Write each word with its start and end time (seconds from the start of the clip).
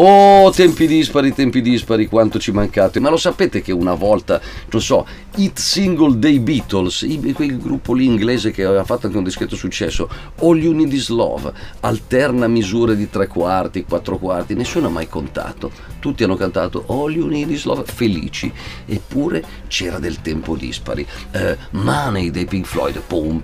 Oh, 0.00 0.52
tempi 0.52 0.86
dispari, 0.86 1.34
tempi 1.34 1.60
dispari, 1.60 2.06
quanto 2.06 2.38
ci 2.38 2.52
mancate. 2.52 3.00
Ma 3.00 3.10
lo 3.10 3.16
sapete 3.16 3.62
che 3.62 3.72
una 3.72 3.94
volta, 3.94 4.40
non 4.70 4.80
so, 4.80 5.04
Hit 5.34 5.58
Single 5.58 6.20
dei 6.20 6.38
Beatles, 6.38 7.04
quel 7.34 7.58
gruppo 7.58 7.94
lì 7.94 8.04
inglese 8.04 8.52
che 8.52 8.64
aveva 8.64 8.84
fatto 8.84 9.06
anche 9.06 9.18
un 9.18 9.24
discreto 9.24 9.56
successo, 9.56 10.08
All 10.36 10.62
You 10.62 10.72
Need 10.72 10.92
Is 10.92 11.08
Love, 11.08 11.52
alterna 11.80 12.46
misure 12.46 12.94
di 12.94 13.10
tre 13.10 13.26
quarti, 13.26 13.82
quattro 13.82 14.18
quarti, 14.18 14.54
nessuno 14.54 14.86
ha 14.86 14.90
mai 14.90 15.08
contato. 15.08 15.72
Tutti 15.98 16.22
hanno 16.22 16.36
cantato 16.36 16.84
All 16.86 17.12
You 17.12 17.26
Need 17.26 17.50
Is 17.50 17.64
Love, 17.64 17.82
felici. 17.84 18.52
Eppure 18.86 19.44
c'era 19.66 19.98
del 19.98 20.22
tempo 20.22 20.54
dispari. 20.54 21.04
Uh, 21.32 21.56
Money 21.70 22.30
dei 22.30 22.44
Pink 22.44 22.66
Floyd, 22.66 23.00
pom, 23.00 23.42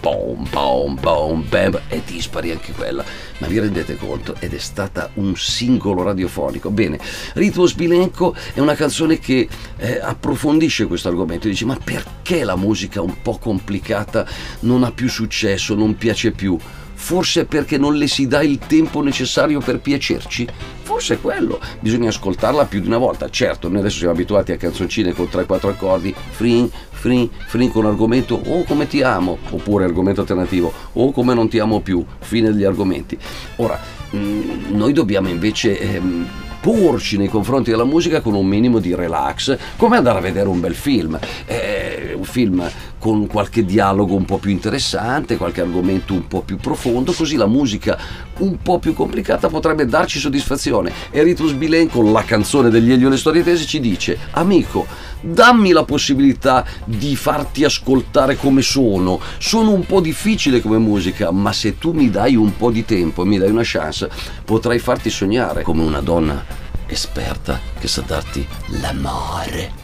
pom, 0.00 0.46
pom, 0.48 0.96
pom, 0.96 1.44
bam, 1.46 1.80
è 1.88 2.00
dispari 2.06 2.50
anche 2.50 2.72
quella. 2.72 3.04
Ma 3.38 3.46
vi 3.46 3.58
rendete 3.58 3.96
conto? 3.96 4.36
Ed 4.38 4.54
è 4.54 4.58
stata 4.58 5.10
un 5.14 5.33
singolo 5.36 6.02
radiofonico. 6.02 6.70
Bene, 6.70 6.98
Ritmo 7.34 7.66
Spilenco 7.66 8.34
è 8.52 8.60
una 8.60 8.74
canzone 8.74 9.18
che 9.18 9.48
eh, 9.76 9.98
approfondisce 10.00 10.86
questo 10.86 11.08
argomento. 11.08 11.48
Dice, 11.48 11.64
ma 11.64 11.78
perché 11.82 12.44
la 12.44 12.56
musica 12.56 13.00
un 13.00 13.20
po' 13.22 13.38
complicata 13.38 14.26
non 14.60 14.84
ha 14.84 14.92
più 14.92 15.08
successo, 15.08 15.74
non 15.74 15.96
piace 15.96 16.32
più? 16.32 16.58
Forse 16.94 17.44
perché 17.44 17.76
non 17.76 17.96
le 17.96 18.06
si 18.06 18.26
dà 18.26 18.42
il 18.42 18.58
tempo 18.58 19.02
necessario 19.02 19.60
per 19.60 19.80
piacerci? 19.80 20.46
Forse 20.82 21.14
è 21.14 21.20
quello, 21.20 21.60
bisogna 21.80 22.08
ascoltarla 22.08 22.64
più 22.66 22.80
di 22.80 22.86
una 22.86 22.98
volta. 22.98 23.28
Certo, 23.28 23.68
noi 23.68 23.80
adesso 23.80 23.98
siamo 23.98 24.12
abituati 24.12 24.52
a 24.52 24.56
canzoncine 24.56 25.12
con 25.12 25.28
3-4 25.30 25.68
accordi, 25.68 26.14
fring, 26.30 26.68
fring, 26.90 27.28
fring 27.46 27.70
con 27.70 27.86
argomento 27.86 28.34
o 28.34 28.60
oh, 28.60 28.64
come 28.64 28.86
ti 28.86 29.02
amo, 29.02 29.38
oppure 29.50 29.84
argomento 29.84 30.20
alternativo, 30.20 30.72
o 30.92 31.04
oh, 31.04 31.12
come 31.12 31.34
non 31.34 31.48
ti 31.48 31.58
amo 31.58 31.80
più, 31.80 32.04
fine 32.20 32.52
degli 32.52 32.64
argomenti. 32.64 33.18
Ora, 33.56 33.78
mm, 34.14 34.74
noi 34.74 34.92
dobbiamo 34.92 35.28
invece... 35.28 35.78
Ehm, 35.78 36.26
porci 36.64 37.18
nei 37.18 37.28
confronti 37.28 37.70
della 37.70 37.84
musica 37.84 38.22
con 38.22 38.32
un 38.32 38.46
minimo 38.46 38.78
di 38.78 38.94
relax, 38.94 39.54
come 39.76 39.98
andare 39.98 40.16
a 40.16 40.22
vedere 40.22 40.48
un 40.48 40.60
bel 40.60 40.74
film. 40.74 41.18
Eh, 41.44 41.73
un 42.12 42.24
film 42.24 42.68
con 42.98 43.26
qualche 43.26 43.64
dialogo 43.64 44.14
un 44.14 44.24
po' 44.24 44.38
più 44.38 44.50
interessante, 44.50 45.36
qualche 45.36 45.60
argomento 45.60 46.12
un 46.12 46.26
po' 46.26 46.42
più 46.42 46.56
profondo, 46.56 47.12
così 47.12 47.36
la 47.36 47.46
musica 47.46 47.98
un 48.38 48.58
po' 48.60 48.78
più 48.78 48.94
complicata 48.94 49.48
potrebbe 49.48 49.86
darci 49.86 50.18
soddisfazione. 50.18 50.92
E 51.10 51.22
Ritus 51.22 51.52
Bilen 51.52 51.88
con 51.88 52.12
la 52.12 52.22
canzone 52.22 52.70
degli 52.70 52.92
Elio 52.92 53.08
le 53.08 53.16
storie 53.16 53.42
tese 53.42 53.64
ci 53.66 53.80
dice, 53.80 54.18
amico, 54.32 54.86
dammi 55.20 55.72
la 55.72 55.84
possibilità 55.84 56.64
di 56.84 57.16
farti 57.16 57.64
ascoltare 57.64 58.36
come 58.36 58.62
sono. 58.62 59.20
Sono 59.38 59.70
un 59.72 59.86
po' 59.86 60.00
difficile 60.00 60.60
come 60.60 60.78
musica, 60.78 61.30
ma 61.30 61.52
se 61.52 61.78
tu 61.78 61.92
mi 61.92 62.10
dai 62.10 62.36
un 62.36 62.56
po' 62.56 62.70
di 62.70 62.84
tempo 62.84 63.22
e 63.22 63.26
mi 63.26 63.38
dai 63.38 63.50
una 63.50 63.62
chance, 63.64 64.10
potrai 64.44 64.78
farti 64.78 65.10
sognare 65.10 65.62
come 65.62 65.82
una 65.82 66.00
donna 66.00 66.44
esperta 66.86 67.58
che 67.78 67.88
sa 67.88 68.02
darti 68.02 68.46
l'amore. 68.80 69.83